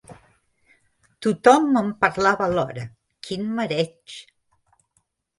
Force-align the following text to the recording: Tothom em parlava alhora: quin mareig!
Tothom 1.25 1.67
em 1.81 1.91
parlava 2.05 2.43
alhora: 2.45 2.85
quin 3.27 3.45
mareig! 3.59 4.17